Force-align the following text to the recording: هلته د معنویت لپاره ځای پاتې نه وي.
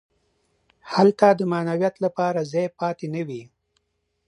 هلته 0.93 1.27
د 1.39 1.41
معنویت 1.51 1.95
لپاره 2.05 2.39
ځای 2.51 2.67
پاتې 2.79 3.05
نه 3.13 3.21
وي. 3.27 3.43